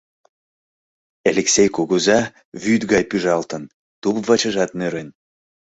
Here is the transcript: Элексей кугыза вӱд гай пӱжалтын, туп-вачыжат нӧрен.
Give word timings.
Элексей 1.29 1.69
кугыза 1.75 2.19
вӱд 2.63 2.81
гай 2.91 3.03
пӱжалтын, 3.09 3.63
туп-вачыжат 4.01 4.71
нӧрен. 4.79 5.09